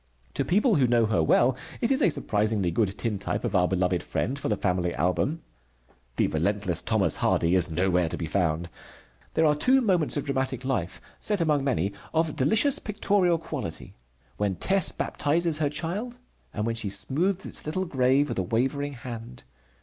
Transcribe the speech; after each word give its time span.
To 0.33 0.43
people 0.43 0.77
who 0.77 0.87
know 0.87 1.05
her 1.05 1.21
well 1.21 1.55
it 1.79 1.91
is 1.91 2.01
a 2.01 2.09
surprisingly 2.09 2.71
good 2.71 2.97
tintype 2.97 3.43
of 3.43 3.55
our 3.55 3.67
beloved 3.67 4.01
friend, 4.01 4.39
for 4.39 4.49
the 4.49 4.57
family 4.57 4.95
album. 4.95 5.43
The 6.15 6.25
relentless 6.25 6.81
Thomas 6.81 7.17
Hardy 7.17 7.53
is 7.53 7.69
nowhere 7.69 8.09
to 8.09 8.17
be 8.17 8.25
found. 8.25 8.67
There 9.35 9.45
are 9.45 9.53
two 9.53 9.79
moments 9.79 10.17
of 10.17 10.25
dramatic 10.25 10.65
life 10.65 10.99
set 11.19 11.39
among 11.39 11.63
many 11.63 11.93
of 12.15 12.35
delicious 12.35 12.79
pictorial 12.79 13.37
quality: 13.37 13.93
when 14.37 14.55
Tess 14.55 14.91
baptizes 14.91 15.59
her 15.59 15.69
child, 15.69 16.17
and 16.51 16.65
when 16.65 16.73
she 16.73 16.89
smooths 16.89 17.45
its 17.45 17.67
little 17.67 17.85
grave 17.85 18.29
with 18.29 18.39
a 18.39 18.41
wavering 18.41 18.93
hand. 18.93 19.43